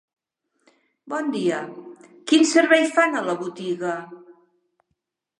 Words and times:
Bon 1.11 1.27
dia, 1.35 1.59
quin 2.31 2.47
servei 2.51 2.85
fan 2.95 3.19
a 3.19 3.21
la 3.27 3.35
botiga? 3.43 3.93